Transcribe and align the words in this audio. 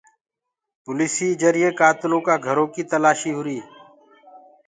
پوليسيٚ 0.83 1.37
جرئي 1.41 1.69
ڪآتلو 1.79 2.17
ڪآ 2.27 2.35
گھرو 2.45 2.65
ڪيٚ 2.73 2.87
تلآسيٚ 2.91 3.35
هوُري۔ 3.35 3.59